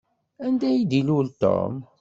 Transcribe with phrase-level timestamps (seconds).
[0.45, 1.73] Anda ay d-ilul Tom?